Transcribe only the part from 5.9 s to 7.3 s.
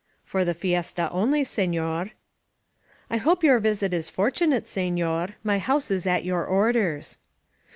is at your orders."